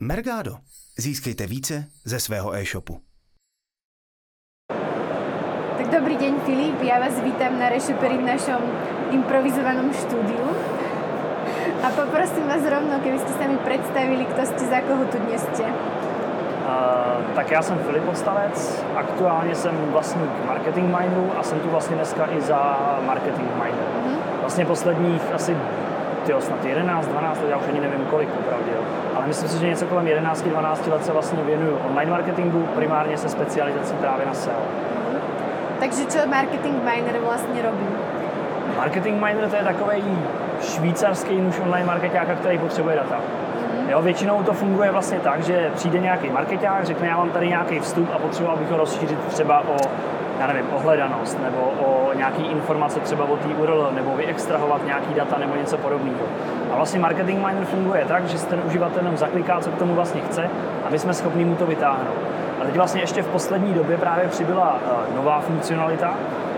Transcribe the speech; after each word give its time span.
Mergado. 0.00 0.56
Získejte 0.98 1.46
více 1.46 1.84
ze 2.04 2.20
svého 2.20 2.54
e-shopu. 2.54 3.00
Tak 5.78 5.88
dobrý 5.88 6.16
deň 6.16 6.32
Filip, 6.44 6.76
ja 6.84 7.00
vás 7.00 7.16
vítam 7.24 7.56
na 7.56 7.72
Rešuperi 7.72 8.20
v 8.20 8.28
našom 8.28 8.60
improvizovanom 9.16 9.88
štúdiu. 9.96 10.44
A 11.80 11.88
poprosím 11.96 12.44
vás 12.44 12.60
rovno, 12.60 13.00
keby 13.00 13.18
ste 13.24 13.32
sa 13.40 13.44
mi 13.48 13.56
predstavili, 13.64 14.28
kto 14.28 14.42
ste, 14.44 14.64
za 14.68 14.80
koho 14.84 15.08
tu 15.08 15.16
dnes 15.16 15.40
ste. 15.40 15.64
Uh, 15.64 17.24
tak 17.34 17.50
já 17.50 17.62
jsem 17.62 17.78
Filip 17.78 18.08
Odstavec, 18.08 18.84
aktuálně 18.96 19.54
jsem 19.54 19.76
vlastník 19.92 20.30
Marketing 20.46 20.96
Mindu 20.96 21.32
a 21.38 21.42
jsem 21.42 21.60
tu 21.60 21.68
vlastně 21.68 21.96
dneska 21.96 22.28
i 22.36 22.40
za 22.40 22.60
Marketing 23.06 23.48
Mind. 23.62 23.80
Mm-hmm. 23.80 24.40
Vlastně 24.40 24.64
posledních 24.66 25.22
asi 25.32 25.56
tyjo, 26.26 26.40
snad 26.40 26.64
11, 26.64 27.06
12 27.06 27.42
let, 27.42 27.50
já 27.50 27.56
už 27.56 27.68
ani 27.68 27.80
nevím 27.80 28.06
kolik 28.10 28.28
opravdu, 28.40 28.70
jo. 28.76 28.82
ale 29.14 29.26
myslím 29.26 29.48
si, 29.48 29.58
že 29.58 29.66
něco 29.66 29.86
kolem 29.86 30.08
11, 30.08 30.42
12 30.42 30.86
let 30.86 31.04
se 31.04 31.12
vlastně 31.12 31.42
věnuju 31.42 31.78
online 31.88 32.10
marketingu, 32.10 32.68
primárně 32.74 33.18
se 33.18 33.28
specializací 33.28 33.94
právě 33.94 34.26
na 34.26 34.34
SEO. 34.34 34.54
Mm-hmm. 34.54 35.18
Takže 35.80 36.06
co 36.06 36.18
Marketing 36.28 36.74
Miner 36.74 37.20
vlastně 37.24 37.62
robí? 37.62 37.86
Marketing 38.76 39.24
Miner 39.24 39.50
to 39.50 39.56
je 39.56 39.64
takový 39.64 40.18
švýcarský 40.62 41.40
nůž 41.40 41.60
online 41.60 41.86
marketáka, 41.86 42.34
který 42.34 42.58
potřebuje 42.58 42.96
data. 42.96 43.16
Mm-hmm. 43.16 43.90
Jo, 43.90 44.02
většinou 44.02 44.42
to 44.42 44.52
funguje 44.52 44.90
vlastně 44.90 45.20
tak, 45.20 45.42
že 45.42 45.70
přijde 45.74 45.98
nějaký 45.98 46.30
marketák, 46.30 46.84
řekne, 46.84 47.08
já 47.08 47.16
mám 47.16 47.30
tady 47.30 47.48
nějaký 47.48 47.80
vstup 47.80 48.08
a 48.12 48.18
potřeboval 48.18 48.56
bych 48.56 48.70
ho 48.70 48.76
rozšířit 48.76 49.18
třeba 49.28 49.60
o 49.68 49.76
já 50.40 50.46
nevím, 50.46 50.66
ohledanost 50.72 51.38
nebo 51.42 51.58
o 51.60 52.14
nějaký 52.14 52.42
informace 52.42 53.00
třeba 53.00 53.24
o 53.24 53.36
té 53.36 53.48
URL 53.48 53.90
nebo 53.94 54.16
vyextrahovat 54.16 54.86
nějaký 54.86 55.14
data 55.14 55.38
nebo 55.38 55.56
něco 55.56 55.78
podobného. 55.78 56.26
A 56.72 56.76
vlastně 56.76 57.00
marketing 57.00 57.46
miner 57.46 57.64
funguje 57.64 58.04
tak, 58.08 58.26
že 58.26 58.38
si 58.38 58.46
ten 58.46 58.62
uživatel 58.66 58.98
jenom 58.98 59.16
zakliká, 59.16 59.60
co 59.60 59.70
k 59.70 59.78
tomu 59.78 59.94
vlastně 59.94 60.20
chce 60.20 60.50
a 60.86 60.90
my 60.90 60.98
jsme 60.98 61.14
schopni 61.14 61.44
mu 61.44 61.54
to 61.54 61.66
vytáhnout. 61.66 62.18
A 62.60 62.64
teď 62.64 62.76
vlastně 62.76 63.00
ještě 63.00 63.22
v 63.22 63.28
poslední 63.28 63.74
době 63.74 63.96
právě 63.96 64.28
přibyla 64.28 64.74
uh, 64.74 65.16
nová 65.16 65.40
funkcionalita, 65.40 66.14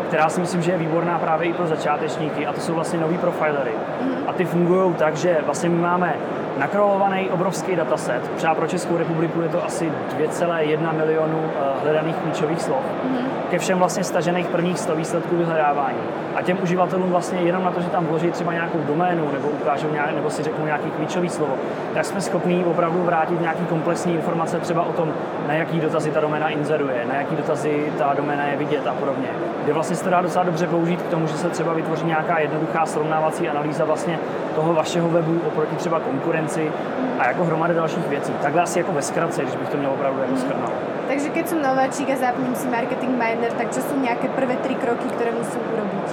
která 0.08 0.28
si 0.28 0.40
myslím, 0.40 0.62
že 0.62 0.72
je 0.72 0.78
výborná 0.78 1.18
právě 1.18 1.48
i 1.48 1.52
pro 1.52 1.66
začátečníky 1.66 2.46
a 2.46 2.52
to 2.52 2.60
jsou 2.60 2.74
vlastně 2.74 2.98
nový 2.98 3.18
profilery. 3.18 3.70
Mm-hmm. 3.70 4.22
A 4.26 4.32
ty 4.32 4.44
fungují 4.44 4.94
tak, 4.94 5.16
že 5.16 5.38
vlastně 5.44 5.68
my 5.68 5.78
máme 5.78 6.14
nakrolovaný 6.58 7.30
obrovský 7.30 7.76
dataset. 7.76 8.30
Třeba 8.36 8.54
pro 8.54 8.66
Českou 8.66 8.96
republiku 8.96 9.40
je 9.40 9.48
to 9.48 9.64
asi 9.64 9.92
2,1 10.18 10.96
milionu 10.96 11.38
uh, 11.38 11.82
hledaných 11.82 12.16
klíčových 12.16 12.62
slov. 12.62 12.82
Mm-hmm. 12.82 13.28
Ke 13.50 13.58
všem 13.58 13.78
vlastně 13.78 14.04
stažených 14.04 14.46
prvních 14.46 14.78
100 14.78 14.96
výsledků 14.96 15.36
vyhledávání. 15.36 15.98
A 16.34 16.42
těm 16.42 16.58
uživatelům 16.62 17.10
vlastně 17.10 17.38
jenom 17.38 17.64
na 17.64 17.70
to, 17.70 17.80
že 17.80 17.88
tam 17.88 18.06
vloží 18.06 18.30
třeba 18.30 18.52
nějakou 18.52 18.78
doménu 18.78 19.32
nebo 19.32 19.48
ukážou 19.48 19.90
nějak, 19.90 20.14
nebo 20.14 20.30
si 20.30 20.42
řeknou 20.42 20.64
nějaký 20.64 20.90
klíčový 20.90 21.28
slovo, 21.28 21.54
tak 21.94 22.04
jsme 22.04 22.20
schopni 22.20 22.64
opravdu 22.64 23.02
vrátit 23.02 23.40
nějaký 23.40 23.66
komplexní 23.66 24.14
informace 24.14 24.60
třeba 24.60 24.82
o 24.82 24.92
tom, 24.92 25.12
na 25.46 25.54
jaký 25.54 25.80
dotazy 25.80 26.10
ta 26.10 26.20
doména 26.20 26.48
inzeruje, 26.48 27.06
na 27.08 27.14
jaký 27.14 27.36
dotazy 27.36 27.92
ta 27.98 28.14
doména 28.14 28.46
je 28.46 28.56
vidět 28.56 28.86
a 28.86 28.94
podobně. 28.94 29.28
Kde 29.64 29.72
vlastně 29.72 29.96
se 29.96 30.04
to 30.04 30.10
dá 30.10 30.20
docela 30.20 30.44
dobře 30.44 30.66
použít 30.66 31.02
k 31.02 31.10
tomu, 31.10 31.26
že 31.26 31.36
se 31.36 31.48
třeba 31.48 31.72
vytvoří 31.72 32.06
nějaká 32.06 32.38
jednoduchá 32.38 32.86
srovnávací 32.86 33.48
analýza 33.48 33.84
vlastně 33.84 34.18
toho 34.54 34.74
vašeho 34.74 35.08
webu 35.08 35.40
oproti 35.46 35.76
třeba 35.76 36.00
konkurenci 36.00 36.47
a 37.18 37.26
jako 37.28 37.44
hromady 37.44 37.74
dalších 37.74 38.08
věcí. 38.08 38.32
Takhle 38.42 38.62
asi 38.62 38.78
jako 38.78 38.92
ve 38.92 39.02
zkratce, 39.02 39.42
když 39.42 39.56
bych 39.56 39.68
to 39.68 39.76
měl 39.76 39.90
opravdu 39.90 40.20
jako 40.20 40.36
schrnout. 40.36 40.72
Takže 41.08 41.28
keď 41.32 41.48
som 41.48 41.64
nováčik 41.64 42.10
a 42.12 42.16
zapnem 42.20 42.52
si 42.52 42.68
Marketing 42.68 43.16
Miner, 43.16 43.48
tak 43.56 43.72
čo 43.72 43.80
sú 43.80 43.96
nějaké 43.96 44.28
prvé 44.28 44.56
tři 44.60 44.74
kroky, 44.74 45.08
které 45.08 45.32
musím 45.32 45.60
urobiť? 45.72 46.06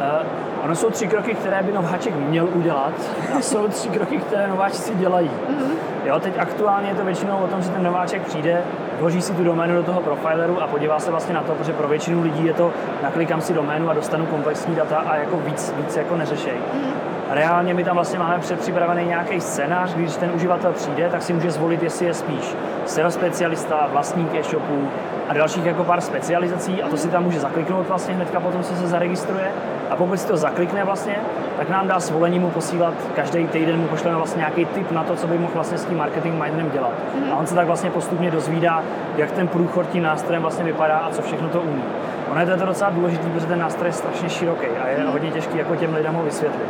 Uh, 0.00 0.26
ono 0.64 0.74
jsou 0.74 0.90
tři 0.90 1.06
kroky, 1.06 1.34
které 1.34 1.62
by 1.62 1.72
nováček 1.72 2.14
měl 2.14 2.48
udělat 2.54 2.92
a 3.36 3.40
jsou 3.40 3.68
tři 3.68 3.88
kroky, 3.88 4.18
které 4.18 4.48
nováčci 4.48 4.94
dělají. 4.94 5.30
Mm-hmm. 5.30 5.70
Jo, 6.04 6.20
teď 6.20 6.38
aktuálně 6.38 6.88
je 6.88 6.94
to 6.94 7.04
většinou 7.04 7.38
o 7.38 7.46
tom, 7.46 7.62
že 7.62 7.70
ten 7.70 7.82
nováček 7.82 8.22
přijde, 8.22 8.62
vloží 8.98 9.22
si 9.22 9.32
tu 9.32 9.44
doménu 9.44 9.74
do 9.74 9.82
toho 9.82 10.00
profileru 10.00 10.62
a 10.62 10.66
podívá 10.66 10.98
se 10.98 11.10
vlastně 11.10 11.34
na 11.34 11.42
to, 11.42 11.54
protože 11.54 11.72
pro 11.72 11.88
většinu 11.88 12.22
lidí 12.22 12.46
je 12.46 12.54
to, 12.54 12.72
naklikám 13.02 13.40
si 13.40 13.52
doménu 13.52 13.90
a 13.90 13.94
dostanu 13.94 14.26
komplexní 14.26 14.74
data 14.74 14.96
a 14.96 15.16
jako 15.16 15.36
víc, 15.36 15.74
víc 15.76 15.96
jako 15.96 16.16
neřešej. 16.16 16.54
Mm-hmm 16.54 17.09
reálně 17.30 17.74
my 17.74 17.84
tam 17.84 17.94
vlastně 17.94 18.18
máme 18.18 18.38
předpřipravený 18.38 19.04
nějaký 19.04 19.40
scénář, 19.40 19.94
když 19.94 20.16
ten 20.16 20.30
uživatel 20.34 20.72
přijde, 20.72 21.08
tak 21.08 21.22
si 21.22 21.32
může 21.32 21.50
zvolit, 21.50 21.82
jestli 21.82 22.06
je 22.06 22.14
spíš 22.14 22.54
SEO 22.86 23.10
specialista, 23.10 23.88
vlastník 23.92 24.34
e-shopu 24.34 24.88
a 25.28 25.32
dalších 25.32 25.64
jako 25.64 25.84
pár 25.84 26.00
specializací 26.00 26.82
a 26.82 26.88
to 26.88 26.96
si 26.96 27.08
tam 27.08 27.24
může 27.24 27.40
zakliknout 27.40 27.88
vlastně 27.88 28.14
hnedka 28.14 28.40
potom, 28.40 28.62
co 28.62 28.74
se 28.74 28.86
zaregistruje 28.86 29.52
a 29.90 29.96
pokud 29.96 30.20
si 30.20 30.26
to 30.26 30.36
zaklikne 30.36 30.84
vlastně, 30.84 31.16
tak 31.58 31.68
nám 31.68 31.88
dá 31.88 32.00
svolení 32.00 32.38
mu 32.38 32.50
posílat, 32.50 32.94
každý 33.14 33.46
týden 33.46 33.80
mu 33.80 33.86
pošleme 33.86 34.16
vlastně 34.16 34.38
nějaký 34.38 34.64
tip 34.64 34.90
na 34.90 35.04
to, 35.04 35.16
co 35.16 35.26
by 35.26 35.38
mohl 35.38 35.52
vlastně 35.54 35.78
s 35.78 35.84
tím 35.84 35.98
marketing 35.98 36.34
minerem 36.34 36.70
dělat. 36.70 36.92
Mm-hmm. 36.92 37.32
A 37.32 37.36
on 37.36 37.46
se 37.46 37.54
tak 37.54 37.66
vlastně 37.66 37.90
postupně 37.90 38.30
dozvídá, 38.30 38.82
jak 39.16 39.32
ten 39.32 39.48
průchod 39.48 39.88
tím 39.88 40.02
nástrojem 40.02 40.42
vlastně 40.42 40.64
vypadá 40.64 40.98
a 40.98 41.10
co 41.10 41.22
všechno 41.22 41.48
to 41.48 41.60
umí. 41.60 41.82
Ono 42.30 42.40
je 42.40 42.46
to 42.46 42.66
docela 42.66 42.90
důležité, 42.90 43.28
protože 43.28 43.46
ten 43.46 43.58
nástroj 43.58 43.88
je 43.88 43.92
strašně 43.92 44.28
široký 44.28 44.66
a 44.66 44.88
je 44.88 44.96
mm-hmm. 44.96 45.12
hodně 45.12 45.30
těžký 45.30 45.58
jako 45.58 45.76
těm 45.76 45.94
lidem 45.94 46.14
ho 46.14 46.22
vysvětlit. 46.22 46.68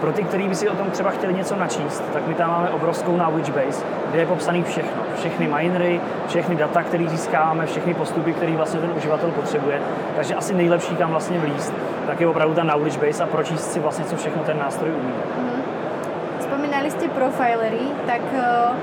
Pro 0.00 0.12
ty, 0.12 0.24
kteří 0.24 0.48
by 0.48 0.54
si 0.54 0.68
o 0.68 0.74
tom 0.74 0.90
třeba 0.90 1.10
chtěli 1.10 1.34
něco 1.34 1.56
načíst, 1.56 2.04
tak 2.12 2.26
my 2.26 2.34
tam 2.34 2.50
máme 2.50 2.70
obrovskou 2.70 3.14
knowledge 3.14 3.52
base, 3.52 3.84
kde 4.10 4.18
je 4.18 4.26
popsaný 4.26 4.62
všechno. 4.62 5.02
Všechny 5.16 5.48
minery, 5.56 6.00
všechny 6.26 6.56
data, 6.56 6.82
které 6.82 7.08
získáváme, 7.08 7.66
všechny 7.66 7.94
postupy, 7.94 8.32
které 8.32 8.52
vlastně 8.56 8.80
ten 8.80 8.90
uživatel 8.96 9.30
potřebuje. 9.30 9.80
Takže 10.16 10.34
asi 10.34 10.54
nejlepší 10.54 10.96
kam 10.96 11.10
vlastně 11.10 11.38
vlíst, 11.38 11.72
tak 12.06 12.20
je 12.20 12.26
opravdu 12.26 12.54
ta 12.54 12.62
knowledge 12.62 13.06
base 13.06 13.22
a 13.22 13.26
pročíst 13.26 13.72
si 13.72 13.80
vlastně, 13.80 14.04
co 14.04 14.16
všechno 14.16 14.42
ten 14.42 14.58
nástroj 14.58 14.90
umí. 14.90 15.12
Mm-hmm. 15.12 15.60
Spomínali 16.40 16.90
jste 16.90 17.08
profilery, 17.08 17.80
tak 18.06 18.20
uh, 18.32 18.76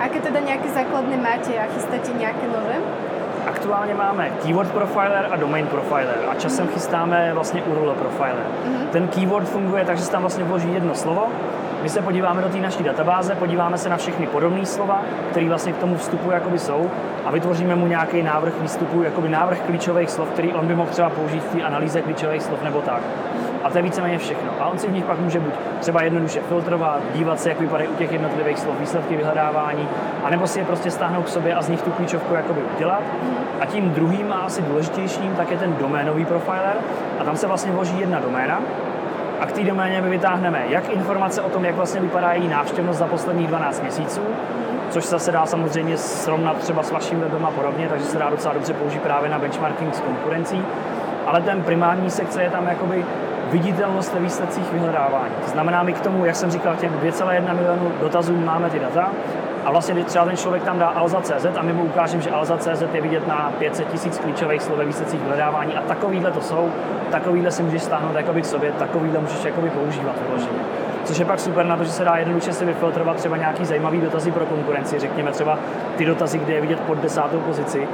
aké 0.00 0.20
teda 0.20 0.40
nějaké 0.40 0.68
základné 0.68 1.16
máte 1.16 1.58
a 1.58 1.72
chystáte 1.74 2.18
nějaké 2.18 2.46
nové? 2.46 2.74
Aktuálně 3.46 3.94
máme 3.94 4.30
Keyword 4.42 4.72
Profiler 4.72 5.28
a 5.30 5.36
Domain 5.36 5.66
Profiler 5.66 6.18
a 6.30 6.34
časem 6.34 6.68
chystáme 6.68 7.30
vlastně 7.34 7.62
URL 7.62 7.94
Profiler. 7.94 8.36
Mm-hmm. 8.36 8.86
Ten 8.92 9.08
keyword 9.08 9.48
funguje 9.48 9.84
tak, 9.84 9.96
že 9.96 10.02
se 10.02 10.10
tam 10.10 10.20
vlastně 10.20 10.44
vloží 10.44 10.74
jedno 10.74 10.94
slovo, 10.94 11.28
my 11.84 11.90
se 11.90 12.02
podíváme 12.02 12.42
do 12.42 12.48
té 12.48 12.58
naší 12.58 12.82
databáze, 12.82 13.34
podíváme 13.34 13.78
se 13.78 13.88
na 13.88 13.96
všechny 13.96 14.26
podobné 14.26 14.66
slova, 14.66 15.02
které 15.30 15.48
vlastně 15.48 15.72
k 15.72 15.78
tomu 15.78 15.96
vstupu 15.96 16.30
jakoby 16.30 16.58
jsou 16.58 16.90
a 17.24 17.30
vytvoříme 17.30 17.74
mu 17.74 17.86
nějaký 17.86 18.22
návrh 18.22 18.60
výstupu, 18.60 19.02
jakoby 19.02 19.28
návrh 19.28 19.60
klíčových 19.60 20.10
slov, 20.10 20.28
který 20.28 20.52
on 20.52 20.66
by 20.66 20.74
mohl 20.74 20.90
třeba 20.90 21.10
použít 21.10 21.44
v 21.44 21.56
té 21.56 21.62
analýze 21.62 22.02
klíčových 22.02 22.42
slov 22.42 22.62
nebo 22.62 22.80
tak. 22.80 23.02
A 23.64 23.70
to 23.70 23.78
je 23.78 23.82
víceméně 23.82 24.18
všechno. 24.18 24.50
A 24.60 24.66
on 24.66 24.78
si 24.78 24.86
v 24.86 24.92
nich 24.92 25.04
pak 25.04 25.18
může 25.18 25.40
buď 25.40 25.52
třeba 25.80 26.02
jednoduše 26.02 26.40
filtrovat, 26.40 27.00
dívat 27.14 27.40
se, 27.40 27.48
jak 27.48 27.60
vypadají 27.60 27.88
u 27.88 27.94
těch 27.94 28.12
jednotlivých 28.12 28.58
slov 28.58 28.80
výsledky 28.80 29.16
vyhledávání, 29.16 29.88
anebo 30.24 30.46
si 30.46 30.58
je 30.58 30.64
prostě 30.64 30.90
stáhnout 30.90 31.22
k 31.22 31.28
sobě 31.28 31.54
a 31.54 31.62
z 31.62 31.68
nich 31.68 31.82
tu 31.82 31.90
klíčovku 31.90 32.34
jakoby 32.34 32.60
udělat. 32.76 33.02
A 33.60 33.66
tím 33.66 33.90
druhým 33.90 34.32
a 34.32 34.36
asi 34.36 34.62
důležitějším 34.62 35.34
tak 35.36 35.50
je 35.50 35.58
ten 35.58 35.76
doménový 35.76 36.24
profiler. 36.24 36.76
A 37.20 37.24
tam 37.24 37.36
se 37.36 37.46
vlastně 37.46 37.72
vloží 37.72 38.00
jedna 38.00 38.20
doména, 38.20 38.60
a 39.44 39.46
k 39.46 39.52
té 39.52 39.64
doméně 39.64 40.00
my 40.00 40.10
vytáhneme 40.10 40.64
jak 40.68 40.88
informace 40.88 41.42
o 41.42 41.50
tom, 41.50 41.64
jak 41.64 41.74
vlastně 41.74 42.00
vypadá 42.00 42.32
její 42.32 42.48
návštěvnost 42.48 42.98
za 42.98 43.06
posledních 43.06 43.46
12 43.46 43.82
měsíců, 43.82 44.20
což 44.90 45.04
se 45.04 45.32
dá 45.32 45.46
samozřejmě 45.46 45.96
srovnat 45.96 46.58
třeba 46.58 46.82
s 46.82 46.90
vaším 46.90 47.20
webem 47.20 47.46
a 47.46 47.50
podobně, 47.50 47.88
takže 47.88 48.04
se 48.04 48.18
dá 48.18 48.30
docela 48.30 48.54
dobře 48.54 48.72
použít 48.72 49.02
právě 49.02 49.30
na 49.30 49.38
benchmarking 49.38 49.94
s 49.94 50.00
konkurencí. 50.00 50.62
Ale 51.26 51.40
ten 51.40 51.62
primární 51.62 52.10
sekce 52.10 52.42
je 52.42 52.50
tam 52.50 52.66
jakoby 52.66 53.04
viditelnost 53.50 54.14
ve 54.14 54.20
výsledcích 54.20 54.72
vyhledávání. 54.72 55.34
To 55.44 55.50
znamená, 55.50 55.82
my 55.82 55.92
k 55.92 56.00
tomu, 56.00 56.24
jak 56.24 56.36
jsem 56.36 56.50
říkal, 56.50 56.76
těm 56.76 56.92
2,1 56.92 57.56
milionu 57.56 57.92
dotazů 58.00 58.36
máme 58.36 58.70
ty 58.70 58.78
data 58.78 59.10
a 59.64 59.70
vlastně 59.70 59.94
když 59.94 60.06
třeba 60.06 60.24
ten 60.24 60.36
člověk 60.36 60.62
tam 60.62 60.78
dá 60.78 60.86
alza.cz 60.86 61.46
a 61.56 61.62
my 61.62 61.72
mu 61.72 61.84
ukážeme, 61.84 62.22
že 62.22 62.30
alza.cz 62.30 62.82
je 62.92 63.00
vidět 63.00 63.26
na 63.26 63.52
500 63.58 63.88
tisíc 63.88 64.18
klíčových 64.18 64.62
slov 64.62 64.78
ve 64.78 64.84
výsledcích 64.84 65.20
vyhledávání 65.20 65.76
a 65.76 65.80
takovýhle 65.80 66.30
to 66.30 66.40
jsou, 66.40 66.70
takovýhle 67.10 67.50
si 67.50 67.62
můžeš 67.62 67.82
stáhnout 67.82 68.16
jakoby 68.16 68.42
k 68.42 68.46
sobě, 68.46 68.72
takovýhle 68.72 69.20
můžeš 69.20 69.44
jakoby 69.44 69.70
používat 69.70 70.14
vyloženě. 70.26 70.58
Což 71.04 71.18
je 71.18 71.24
pak 71.24 71.40
super 71.40 71.66
na 71.66 71.76
to, 71.76 71.84
že 71.84 71.90
se 71.90 72.04
dá 72.04 72.16
jednoduše 72.16 72.52
si 72.52 72.64
vyfiltrovat 72.64 73.16
třeba 73.16 73.36
nějaký 73.36 73.64
zajímavý 73.64 74.00
dotazy 74.00 74.32
pro 74.32 74.46
konkurenci, 74.46 74.98
řekněme 74.98 75.32
třeba 75.32 75.58
ty 75.96 76.04
dotazy, 76.04 76.38
kde 76.38 76.54
je 76.54 76.60
vidět 76.60 76.80
pod 76.80 76.98
desátou 76.98 77.40
pozici, 77.40 77.88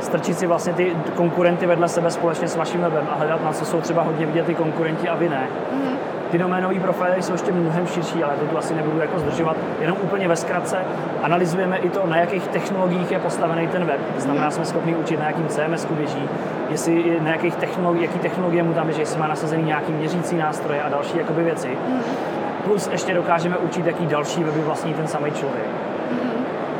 strčit 0.00 0.38
si 0.38 0.46
vlastně 0.46 0.72
ty 0.72 0.96
konkurenty 1.14 1.66
vedle 1.66 1.88
sebe 1.88 2.10
společně 2.10 2.48
s 2.48 2.56
vaším 2.56 2.80
webem 2.80 3.08
a 3.10 3.14
hledat, 3.14 3.44
na 3.44 3.52
co 3.52 3.64
jsou 3.64 3.80
třeba 3.80 4.02
hodně 4.02 4.26
vidět 4.26 4.46
ty 4.46 4.54
konkurenti 4.54 5.08
a 5.08 5.14
vy 5.14 5.28
ne. 5.28 5.48
Mm-hmm. 5.72 5.93
Ty 6.34 6.38
doménové 6.38 6.80
profily 6.80 7.22
jsou 7.22 7.32
ještě 7.32 7.52
mnohem 7.52 7.86
širší, 7.86 8.24
ale 8.24 8.36
to 8.36 8.46
tu 8.46 8.58
asi 8.58 8.74
nebudu 8.74 8.98
jako 8.98 9.18
zdržovat. 9.18 9.56
Jenom 9.80 9.98
úplně 10.02 10.28
ve 10.28 10.36
zkratce 10.36 10.76
analyzujeme 11.22 11.76
i 11.76 11.88
to, 11.88 12.06
na 12.06 12.16
jakých 12.16 12.48
technologiích 12.48 13.10
je 13.10 13.18
postavený 13.18 13.68
ten 13.68 13.84
web. 13.84 14.00
To 14.14 14.20
znamená, 14.20 14.50
jsme 14.50 14.64
schopni 14.64 14.94
učit, 14.94 15.20
na 15.20 15.26
jakým 15.26 15.48
CMS 15.48 15.84
běží, 15.84 16.28
jestli 16.70 17.20
na 17.20 17.30
jakých 17.30 17.56
technologi- 17.56 18.02
jaký 18.02 18.18
technologie 18.18 18.62
mu 18.62 18.72
tam 18.72 18.86
běží, 18.86 19.00
jestli 19.00 19.20
má 19.20 19.26
nasazený 19.26 19.62
nějaký 19.62 19.92
měřící 19.92 20.36
nástroje 20.36 20.82
a 20.82 20.88
další 20.88 21.18
jakoby 21.18 21.44
věci. 21.44 21.78
Plus 22.64 22.88
ještě 22.92 23.14
dokážeme 23.14 23.56
učit, 23.56 23.86
jaký 23.86 24.06
další 24.06 24.44
weby 24.44 24.60
vlastní 24.60 24.94
ten 24.94 25.06
samý 25.06 25.30
člověk. 25.30 25.68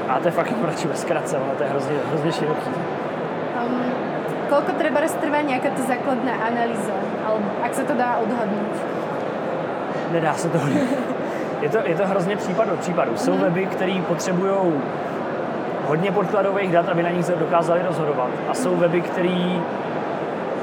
A 0.09 0.19
to 0.19 0.29
je 0.29 0.33
fakt 0.33 0.53
radši 0.65 0.89
ve 0.89 0.97
zkratce, 0.97 1.37
ale 1.37 1.57
to 1.57 1.63
je 1.63 1.69
hrozně, 1.69 1.97
hrozně 2.09 2.33
široký. 2.33 2.71
Um, 3.55 3.83
koľko 4.51 4.73
treba 4.79 5.01
trvá 5.21 5.41
nějaká 5.41 5.71
ta 5.71 5.83
základná 5.83 6.33
analýza, 6.33 6.93
alebo 7.27 7.47
ak 7.63 7.75
se 7.75 7.85
to 7.85 7.95
dá 7.95 8.19
odhadnout? 8.19 9.04
Nedá 10.13 10.35
se 10.35 10.49
to 10.49 10.59
Je 11.63 11.69
to, 11.69 11.79
je 11.85 11.95
to 11.95 12.07
hrozně 12.07 12.37
případ 12.37 12.69
od 12.73 12.79
případu. 12.79 13.17
Jsou 13.17 13.39
weby, 13.39 13.67
které 13.67 14.03
potřebují 14.09 14.53
hodně 15.87 16.13
podkladových 16.13 16.73
dat, 16.73 16.89
aby 16.89 17.03
na 17.03 17.11
nich 17.11 17.27
dokázali 17.27 17.81
rozhodovat. 17.87 18.31
A 18.49 18.55
jsou 18.55 18.77
weby, 18.77 19.01
které 19.01 19.61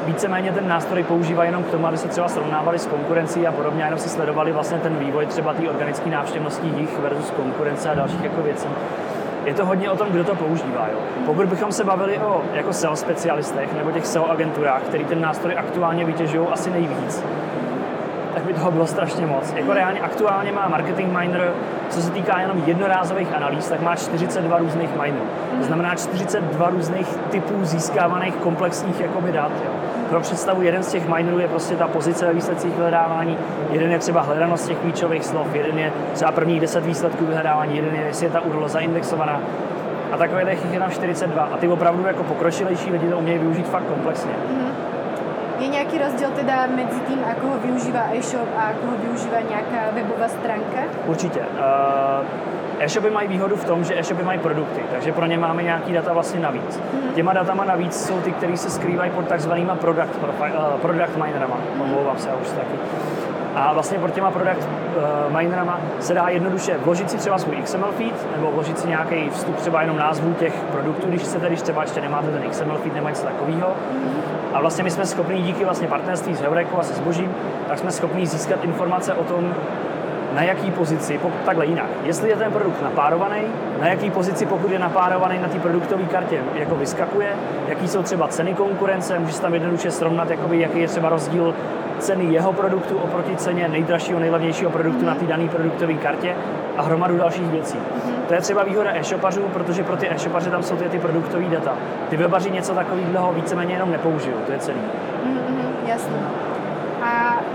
víceméně 0.06 0.52
ten 0.52 0.68
nástroj 0.68 1.04
používají 1.04 1.48
jenom 1.48 1.64
k 1.64 1.72
tomu, 1.72 1.88
aby 1.88 1.98
se 1.98 2.08
třeba 2.08 2.28
srovnávali 2.28 2.80
s 2.80 2.88
konkurencí 2.88 3.48
a 3.48 3.52
podobně, 3.52 3.84
a 3.84 3.86
jenom 3.86 4.00
si 4.00 4.10
sledovali 4.10 4.52
vlastně 4.52 4.78
ten 4.78 4.96
vývoj 4.96 5.26
třeba 5.26 5.54
té 5.54 5.70
organické 5.70 6.10
návštěvnosti 6.10 6.68
jich 6.78 7.00
versus 7.00 7.32
konkurence 7.32 7.90
a 7.90 7.94
dalších 7.94 8.24
jako 8.24 8.42
věcí. 8.42 8.68
Je 9.46 9.54
to 9.54 9.66
hodně 9.66 9.90
o 9.92 9.98
tom, 9.98 10.08
kdo 10.08 10.24
to 10.24 10.36
používá. 10.36 10.88
Jo. 10.92 11.00
Pokud 11.26 11.46
bychom 11.46 11.72
se 11.72 11.84
bavili 11.84 12.18
o 12.18 12.42
jako 12.54 12.74
SEO 12.74 12.96
specialistech 12.96 13.74
nebo 13.74 13.92
těch 13.92 14.06
SEO 14.06 14.32
agenturách, 14.32 14.82
který 14.82 15.06
ten 15.06 15.22
nástroj 15.22 15.56
aktuálně 15.58 16.06
vytěžují 16.06 16.48
asi 16.48 16.70
nejvíc, 16.70 17.24
tak 18.34 18.44
by 18.44 18.54
toho 18.54 18.72
bylo 18.72 18.88
strašně 18.88 19.26
moc. 19.26 19.54
Jako 19.54 19.74
reálně 19.74 20.00
aktuálně 20.00 20.52
má 20.52 20.68
Marketing 20.68 21.18
Miner, 21.18 21.54
co 21.90 22.02
se 22.02 22.12
týká 22.12 22.40
jenom 22.40 22.64
jednorázových 22.66 23.34
analýz, 23.34 23.70
tak 23.70 23.82
má 23.82 23.96
42 23.96 24.58
různých 24.58 24.90
minerů. 25.02 25.26
To 25.60 25.66
znamená 25.66 25.96
42 25.96 26.70
různých 26.70 27.08
typů 27.30 27.66
získávaných 27.66 28.36
komplexních 28.36 29.00
jakoby 29.00 29.32
dat. 29.32 29.52
Jo. 29.66 29.72
Pro 30.10 30.20
představu, 30.20 30.62
jeden 30.62 30.84
z 30.84 30.92
těch 30.92 31.08
minerů 31.08 31.40
je 31.40 31.48
prostě 31.48 31.76
ta 31.76 31.88
pozice 31.88 32.26
ve 32.26 32.34
výsledcích 32.34 32.76
vyhledávání, 32.76 33.38
jeden 33.72 33.92
je 33.92 34.00
třeba 34.00 34.22
hledanost 34.22 34.68
těch 34.68 34.78
klíčových 34.78 35.26
slov, 35.26 35.56
jeden 35.56 35.80
je 35.80 35.94
třeba 36.14 36.32
prvních 36.32 36.62
10 36.62 36.86
výsledků 36.86 37.26
vyhledávání, 37.26 37.76
jeden 37.76 37.96
je, 37.96 38.02
jestli 38.02 38.26
je 38.26 38.32
ta 38.32 38.40
URL 38.40 38.68
zaindexovaná. 38.68 39.42
A 40.12 40.18
takových 40.18 40.66
je 40.72 40.80
tam 40.80 40.92
42. 40.92 41.50
A 41.54 41.58
ty 41.58 41.68
opravdu 41.68 42.08
jako 42.08 42.24
pokročilejší 42.24 42.92
lidi 42.92 43.10
to 43.10 43.18
umějí 43.18 43.40
využít 43.40 43.68
fakt 43.68 43.84
komplexně. 43.84 44.32
Nějaký 45.72 45.98
rozdíl 45.98 46.30
teda 46.30 46.68
mezi 46.76 47.00
tím, 47.08 47.20
ako 47.32 47.48
ho 47.48 47.58
využívá 47.60 48.04
e-shop 48.14 48.50
a 48.58 48.62
ako 48.62 48.88
ho 48.88 48.98
využívá 48.98 49.40
nějaká 49.50 49.92
webová 49.94 50.28
stránka? 50.28 50.80
Určitě. 51.06 51.40
Uh, 51.40 52.26
e-shopy 52.80 53.10
mají 53.10 53.28
výhodu 53.28 53.56
v 53.56 53.66
tom, 53.66 53.84
že 53.84 54.00
e-shopy 54.00 54.24
mají 54.24 54.40
produkty, 54.40 54.82
takže 54.92 55.12
pro 55.12 55.26
ně 55.26 55.38
máme 55.38 55.64
nějaký 55.64 55.94
data 55.94 56.14
vlastně 56.14 56.40
navíc. 56.40 56.80
Mm-hmm. 56.80 57.14
Těma 57.14 57.34
datama 57.34 57.66
navíc 57.66 58.06
jsou 58.06 58.22
ty, 58.22 58.32
které 58.32 58.58
se 58.58 58.70
skrývají 58.70 59.12
pod 59.12 59.28
takzvanýma 59.28 59.76
product, 59.76 60.18
profile, 60.20 60.52
uh, 60.52 60.80
product 60.80 61.18
minerama. 61.26 61.56
Mm-hmm. 61.56 61.82
Omlouvám 61.82 62.18
se, 62.18 62.30
už 62.42 62.48
taky. 62.48 62.76
A 63.56 63.74
vlastně 63.74 64.00
pod 64.00 64.12
těma 64.12 64.32
product 64.32 64.68
uh, 65.28 65.38
minerama 65.38 65.80
se 66.00 66.14
dá 66.14 66.30
jednoduše 66.30 66.78
vložit 66.78 67.12
si 67.12 67.18
třeba 67.18 67.38
svůj 67.38 67.56
XML 67.56 67.92
feed, 67.92 68.36
nebo 68.36 68.52
vložit 68.52 68.80
si 68.80 68.88
nějaký 68.88 69.30
vstup 69.30 69.56
třeba 69.56 69.82
jenom 69.82 69.98
názvu 69.98 70.34
těch 70.34 70.54
produktů, 70.54 71.08
když 71.08 71.22
chcete, 71.22 71.48
když 71.48 71.62
třeba 71.62 71.82
ještě 71.82 72.02
nemáte 72.02 72.28
ten 72.32 72.50
XML 72.50 72.78
feed 72.78 72.96
nebo 72.96 73.10
něco 73.10 73.24
takového. 73.24 73.74
A 74.54 74.62
vlastně 74.62 74.84
my 74.84 74.92
jsme 74.92 75.06
schopni 75.06 75.42
díky 75.42 75.66
vlastně 75.66 75.88
partnerství 75.88 76.36
s 76.36 76.42
Heurekou 76.42 76.78
a 76.78 76.84
se 76.84 76.94
zbožím, 76.94 77.36
tak 77.68 77.80
jsme 77.80 77.92
schopni 77.92 78.28
získat 78.28 78.64
informace 78.64 79.14
o 79.14 79.24
tom, 79.24 79.54
na 80.36 80.44
jaký 80.44 80.72
pozici, 80.72 81.18
pokud, 81.18 81.42
takhle 81.46 81.66
jinak, 81.66 81.90
jestli 82.04 82.30
je 82.30 82.36
ten 82.36 82.52
produkt 82.52 82.82
napárovaný, 82.82 83.42
na 83.82 83.88
jaký 83.88 84.12
pozici, 84.12 84.46
pokud 84.46 84.72
je 84.72 84.80
napárovaný 84.80 85.40
na 85.40 85.48
té 85.48 85.60
produktové 85.60 86.04
kartě, 86.04 86.40
jako 86.56 86.76
vyskakuje, 86.76 87.30
jaký 87.68 87.88
jsou 87.88 88.04
třeba 88.04 88.28
ceny 88.28 88.54
konkurence, 88.54 89.20
může 89.20 89.34
se 89.34 89.42
tam 89.42 89.54
jednoduše 89.54 89.92
srovnat, 89.92 90.30
jakoby, 90.30 90.60
jaký 90.60 90.80
je 90.80 90.88
třeba 90.88 91.10
rozdíl 91.10 91.54
ceny 92.00 92.24
jeho 92.24 92.54
produktu 92.54 92.98
oproti 92.98 93.36
ceně 93.36 93.68
nejdražšího, 93.68 94.20
nejlevnějšího 94.20 94.72
produktu 94.72 95.06
na 95.06 95.16
té 95.16 95.26
dané 95.26 95.48
produktové 95.48 95.94
kartě 95.94 96.36
a 96.78 96.82
hromadu 96.82 97.18
dalších 97.18 97.48
věcí. 97.48 97.78
Mm-hmm. 97.78 98.28
To 98.28 98.34
je 98.34 98.42
třeba 98.42 98.64
výhoda 98.64 98.92
e-shopařů, 98.94 99.42
protože 99.42 99.84
pro 99.84 99.98
ty 99.98 100.10
e-shopaře 100.10 100.50
tam 100.50 100.64
jsou 100.64 100.76
ty, 100.76 100.90
ty 100.90 101.00
produktové 101.00 101.46
data. 101.46 101.74
Ty 102.10 102.18
webaři 102.18 102.52
něco 102.52 102.74
takového 102.74 103.34
víceméně 103.34 103.74
jenom 103.74 103.92
nepoužijou, 103.92 104.38
to 104.46 104.52
je 104.52 104.60
celý. 104.60 104.80
Mm-hmm, 104.80 105.90
jasně. 105.90 106.41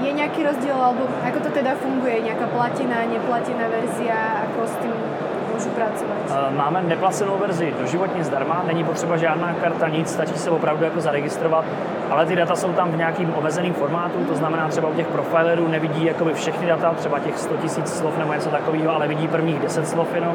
Je 0.06 0.12
nějaký 0.12 0.42
rozdíl, 0.42 0.74
alebo 0.74 1.02
ako 1.26 1.38
to 1.40 1.50
teda 1.50 1.74
funguje? 1.74 2.20
Nějaká 2.20 2.46
platina, 2.46 3.02
neplatina 3.10 3.66
verzia, 3.68 4.46
ako 4.46 4.66
s 4.66 4.76
tím 4.78 4.94
můžu 5.56 5.70
pracovat? 5.70 6.16
Eh, 6.30 6.56
máme 6.56 6.82
neplacenou 6.82 7.38
verzi 7.38 7.74
doživotně 7.80 8.24
zdarma, 8.24 8.62
není 8.66 8.84
potřeba 8.84 9.16
žádná 9.16 9.54
karta, 9.54 9.88
nic, 9.88 10.12
stačí 10.12 10.38
se 10.38 10.50
opravdu 10.50 10.84
jako 10.84 11.00
zaregistrovat, 11.00 11.64
ale 12.10 12.26
ty 12.26 12.36
data 12.36 12.56
jsou 12.56 12.72
tam 12.72 12.92
v 12.92 12.96
nějakým 12.96 13.34
omezeným 13.34 13.74
formátu, 13.74 14.24
to 14.24 14.34
znamená 14.34 14.68
třeba 14.68 14.88
u 14.88 14.94
těch 14.94 15.06
profilerů 15.06 15.68
nevidí 15.68 16.04
jakoby 16.04 16.34
všechny 16.34 16.66
data, 16.66 16.94
třeba 16.94 17.18
těch 17.18 17.38
100 17.38 17.54
000 17.54 17.68
slov 17.86 18.18
nebo 18.18 18.32
něco 18.32 18.50
takového, 18.50 18.94
ale 18.94 19.08
vidí 19.08 19.28
prvních 19.28 19.58
10 19.58 19.88
slov 19.88 20.14
jenom 20.14 20.34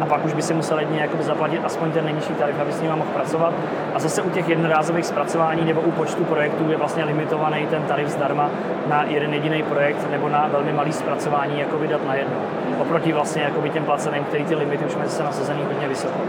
a 0.00 0.06
pak 0.06 0.24
už 0.24 0.32
by 0.32 0.42
si 0.42 0.54
musel 0.54 0.78
jedně 0.78 1.00
jakoby 1.00 1.22
zaplatit 1.24 1.60
aspoň 1.64 1.92
ten 1.92 2.04
nejnižší 2.04 2.34
tarif, 2.34 2.60
aby 2.60 2.72
s 2.72 2.80
ním 2.80 2.90
mohl 2.90 3.10
pracovat. 3.10 3.54
A 3.94 3.98
zase 3.98 4.22
u 4.22 4.30
těch 4.30 4.48
jednorázových 4.48 5.06
zpracování 5.06 5.64
nebo 5.64 5.80
u 5.80 5.90
počtu 5.90 6.24
projektů 6.24 6.70
je 6.70 6.76
vlastně 6.76 7.04
limitovaný 7.04 7.66
ten 7.66 7.82
tarif 7.82 8.08
zdarma 8.08 8.50
na 8.86 9.04
jeden 9.04 9.34
jediný 9.34 9.62
projekt 9.62 10.10
nebo 10.10 10.28
na 10.28 10.48
velmi 10.48 10.72
malý 10.72 10.92
zpracování 10.92 11.60
jako 11.60 11.78
vydat 11.78 12.06
na 12.06 12.14
jedno. 12.14 12.36
Oproti 12.78 13.12
vlastně 13.12 13.42
jakoby 13.42 13.70
těm 13.70 13.84
placeným, 13.84 14.24
který 14.24 14.44
ty 14.44 14.54
limity 14.58 14.84
už 14.84 14.96
mají 14.96 15.10
se 15.10 15.22
nasazený 15.22 15.62
hodně 15.62 15.88
vysoko. 15.88 16.20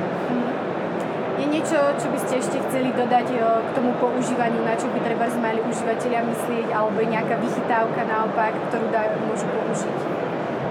Je 1.38 1.46
něco, 1.46 1.76
co 1.98 2.08
byste 2.08 2.36
ještě 2.36 2.58
chceli 2.60 2.94
dodat 2.98 3.26
k 3.72 3.76
tomu 3.76 3.92
používání, 3.94 4.60
na 4.66 4.76
čo 4.76 4.88
by 4.88 5.00
třeba 5.00 5.26
mali 5.42 5.62
uživatelia 5.62 6.22
myslieť, 6.24 6.68
alebo 6.76 7.02
nějaká 7.02 7.36
vychytávka 7.36 8.02
naopak, 8.04 8.54
kterou 8.68 8.86
můžu 9.32 9.46
použít? 9.46 10.20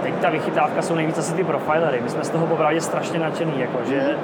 teď 0.02 0.14
ta 0.20 0.30
vychytávka 0.30 0.82
jsou 0.82 0.94
nejvíc 0.94 1.18
asi 1.18 1.34
ty 1.34 1.44
profilery. 1.44 2.00
My 2.00 2.10
jsme 2.10 2.24
z 2.24 2.30
toho 2.30 2.46
popravdě 2.46 2.80
strašně 2.80 3.18
nadšený, 3.18 3.60
jako, 3.60 3.78
že 3.88 3.96
mhm. 3.96 4.16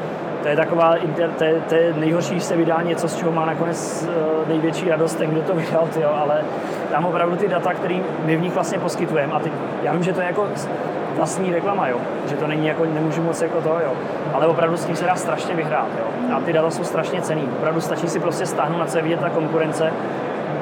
to 0.43 0.49
je 0.49 0.57
taková, 0.57 0.97
inter, 0.97 1.31
to, 1.31 1.45
je, 1.45 1.61
to 1.69 1.75
je 1.75 1.95
nejhorší, 1.97 2.41
se 2.41 2.57
vydá 2.57 2.83
něco, 2.83 3.09
z 3.09 3.17
čeho 3.17 3.33
má 3.33 3.47
nakonec 3.47 4.09
uh, 4.09 4.49
největší 4.49 4.89
radost 4.89 5.15
ten, 5.15 5.31
kdo 5.31 5.43
to 5.43 5.55
vydal, 5.55 5.89
tyjo, 5.95 6.11
ale 6.15 6.45
tam 6.91 7.05
opravdu 7.05 7.37
ty 7.37 7.49
data, 7.49 7.75
které 7.75 8.01
my 8.25 8.37
v 8.37 8.41
nich 8.41 8.55
vlastně 8.55 8.79
poskytujeme, 8.79 9.33
a 9.33 9.39
ty, 9.39 9.53
já 9.83 9.93
vím, 9.93 10.03
že 10.03 10.13
to 10.13 10.21
je 10.21 10.27
jako 10.27 10.49
vlastní 11.17 11.53
reklama, 11.53 11.89
jo, 11.89 12.01
že 12.27 12.37
to 12.37 12.47
není 12.47 12.67
jako, 12.67 12.85
nemůžu 12.85 13.23
moc 13.23 13.43
jako 13.43 13.61
to, 13.61 13.69
jo, 13.69 13.93
ale 14.33 14.47
opravdu 14.47 14.77
s 14.77 14.85
tím 14.85 14.97
se 14.97 15.05
dá 15.05 15.15
strašně 15.15 15.55
vyhrát, 15.55 15.89
jo, 15.99 16.35
a 16.37 16.41
ty 16.41 16.53
data 16.53 16.71
jsou 16.71 16.85
strašně 16.85 17.23
cený, 17.23 17.49
opravdu 17.59 17.81
stačí 17.81 18.09
si 18.09 18.21
prostě 18.21 18.47
stáhnout, 18.47 18.79
na 18.79 18.87
co 18.87 18.97
je 18.99 19.03
vidět 19.03 19.21
ta 19.21 19.31
konkurence 19.31 19.93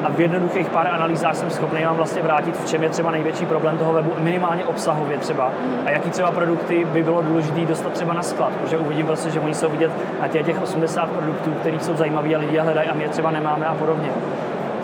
a 0.05 0.11
v 0.11 0.21
jednoduchých 0.21 0.69
pár 0.69 0.89
analýzách 0.89 1.37
jsem 1.37 1.51
schopný 1.51 1.85
vám 1.85 1.97
vlastně 1.97 2.23
vrátit, 2.23 2.57
v 2.57 2.69
čem 2.71 2.83
je 2.83 2.89
třeba 2.89 3.11
největší 3.11 3.47
problém 3.47 3.79
toho 3.79 3.93
webu, 3.93 4.13
minimálně 4.19 4.65
obsahově 4.65 5.19
třeba, 5.19 5.53
a 5.87 5.91
jaký 5.91 6.11
třeba 6.11 6.31
produkty 6.31 6.85
by 6.85 7.03
bylo 7.03 7.23
důležité 7.23 7.61
dostat 7.61 7.93
třeba 7.93 8.15
na 8.15 8.23
sklad, 8.23 8.53
protože 8.53 8.79
uvidím 8.79 9.07
prostě, 9.07 9.31
že 9.31 9.41
oni 9.41 9.55
jsou 9.55 9.69
vidět 9.69 9.91
na 10.21 10.29
těch, 10.29 10.47
těch 10.47 10.63
80 10.63 11.11
produktů, 11.11 11.51
které 11.51 11.81
jsou 11.81 11.95
zajímavé 11.95 12.35
a 12.35 12.39
lidi 12.39 12.59
hledají 12.59 12.89
a 12.89 12.95
my 12.95 13.03
je 13.03 13.09
třeba 13.09 13.31
nemáme 13.31 13.67
a 13.67 13.75
podobně. 13.75 14.09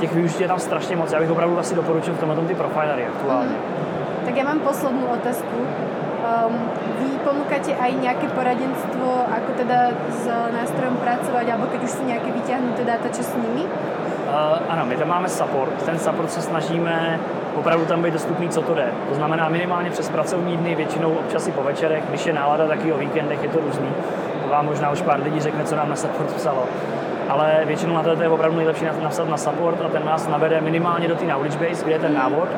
Těch 0.00 0.14
využití 0.14 0.42
je 0.42 0.48
tam 0.48 0.58
strašně 0.58 0.96
moc, 0.96 1.12
já 1.12 1.20
bych 1.20 1.30
opravdu 1.30 1.58
asi 1.58 1.74
doporučil 1.74 2.14
v 2.14 2.18
tomhle 2.18 2.36
ty 2.36 2.54
profilery 2.54 3.06
aktuálně. 3.06 3.50
Mm. 3.50 3.87
Já 4.38 4.44
mám 4.44 4.60
poslední 4.60 5.04
otázku. 5.04 5.56
Um, 5.58 6.54
vy 7.02 7.18
ponúkate 7.26 7.74
aj 7.74 7.90
nejaké 7.98 8.30
poradenstvo, 8.30 9.26
ako 9.26 9.50
teda 9.58 9.90
s 10.14 10.30
nástrojom 10.30 10.94
pracovať, 11.02 11.46
alebo 11.50 11.66
keď 11.66 11.80
už 11.82 11.90
sú 11.90 12.02
nejaké 12.06 12.30
vyťahnuté 12.30 12.86
dáta, 12.86 13.10
čo 13.10 13.26
s 13.26 13.34
nimi? 13.34 13.66
Uh, 13.66 14.62
ano, 14.70 14.86
my 14.86 14.94
tam 14.94 15.10
máme 15.10 15.26
support. 15.26 15.74
Ten 15.82 15.98
support 15.98 16.30
se 16.30 16.42
snažíme 16.42 17.18
opravdu 17.54 17.84
tam 17.86 18.02
být 18.02 18.14
dostupný, 18.14 18.48
co 18.48 18.62
to 18.62 18.74
jde. 18.74 18.86
To 19.08 19.14
znamená 19.14 19.48
minimálně 19.48 19.90
přes 19.90 20.08
pracovní 20.08 20.56
dny, 20.56 20.74
většinou 20.74 21.10
občas 21.10 21.48
i 21.48 21.52
po 21.52 21.62
večerech, 21.62 22.04
když 22.08 22.26
je 22.26 22.32
nálada, 22.32 22.66
taky 22.66 22.92
o 22.92 22.98
víkendech 22.98 23.42
je 23.42 23.48
to 23.48 23.58
různý. 23.60 23.90
To 24.42 24.48
vám 24.48 24.66
možná 24.66 24.90
už 24.90 25.02
pár 25.02 25.22
lidí 25.22 25.40
řekne, 25.40 25.64
co 25.64 25.76
nám 25.76 25.90
na 25.90 25.96
support 25.96 26.32
psalo. 26.34 26.62
Ale 27.28 27.62
většinou 27.64 27.94
na 27.94 28.02
to 28.02 28.22
je 28.22 28.28
opravdu 28.28 28.56
nejlepší 28.56 28.84
napsat 29.02 29.28
na 29.28 29.36
support 29.36 29.80
a 29.82 29.88
ten 29.88 30.04
nás 30.04 30.28
navede 30.28 30.60
minimálně 30.60 31.08
do 31.08 31.14
té 31.14 31.24
knowledge 31.24 31.58
base, 31.58 31.84
kde 31.84 31.92
je 31.92 31.98
ten 31.98 32.14
návod. 32.14 32.48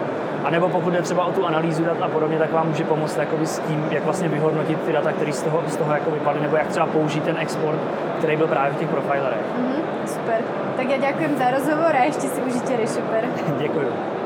A 0.44 0.50
nebo 0.50 0.68
pokud 0.68 0.90
jde 0.92 1.02
třeba 1.02 1.24
o 1.24 1.32
tu 1.32 1.46
analýzu 1.46 1.84
dat 1.84 2.02
a 2.02 2.08
podobně, 2.08 2.38
tak 2.38 2.52
vám 2.52 2.68
může 2.68 2.84
pomoct 2.84 3.18
s 3.44 3.58
tím, 3.58 3.86
jak 3.90 4.04
vlastně 4.04 4.28
vyhodnotit 4.28 4.80
ty 4.80 4.92
data, 4.92 5.12
které 5.12 5.32
z 5.32 5.42
toho, 5.42 5.62
z 5.66 5.76
toho 5.76 5.92
jako 5.92 6.10
vypadly, 6.10 6.42
nebo 6.42 6.56
jak 6.56 6.66
třeba 6.66 6.86
použít 6.86 7.24
ten 7.24 7.36
export, 7.38 7.78
který 8.18 8.36
byl 8.36 8.46
právě 8.46 8.72
v 8.72 8.76
těch 8.78 8.88
profilerech. 8.88 9.40
Mm-hmm, 9.40 10.06
super. 10.06 10.40
Tak 10.76 10.90
já 10.90 10.96
děkuji 10.96 11.38
za 11.38 11.50
rozhovor 11.50 11.96
a 11.96 12.04
ještě 12.04 12.28
si 12.28 12.40
užijte 12.40 12.76
Rešuper. 12.76 13.24
Děkuji. 13.58 14.19